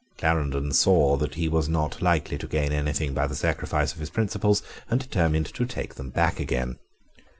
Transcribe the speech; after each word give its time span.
Clarendon 0.17 0.71
saw 0.71 1.15
that 1.17 1.35
he 1.35 1.47
was 1.47 1.69
not 1.69 2.01
likely 2.01 2.35
to 2.39 2.47
gain 2.47 2.71
anything 2.71 3.13
by 3.13 3.27
the 3.27 3.35
sacrifice 3.35 3.93
of 3.93 3.99
his 3.99 4.09
principles, 4.09 4.63
and 4.89 4.99
determined 4.99 5.45
to 5.53 5.63
take 5.63 5.93
them 5.93 6.09
back 6.09 6.39
again. 6.39 6.79